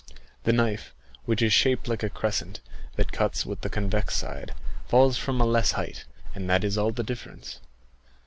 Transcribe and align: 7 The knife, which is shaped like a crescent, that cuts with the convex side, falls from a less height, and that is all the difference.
7 0.09 0.19
The 0.45 0.53
knife, 0.53 0.95
which 1.25 1.43
is 1.43 1.53
shaped 1.53 1.87
like 1.87 2.01
a 2.01 2.09
crescent, 2.09 2.59
that 2.95 3.11
cuts 3.11 3.45
with 3.45 3.61
the 3.61 3.69
convex 3.69 4.15
side, 4.15 4.55
falls 4.87 5.15
from 5.15 5.39
a 5.39 5.45
less 5.45 5.73
height, 5.73 6.05
and 6.33 6.49
that 6.49 6.63
is 6.63 6.75
all 6.75 6.89
the 6.89 7.03
difference. 7.03 7.59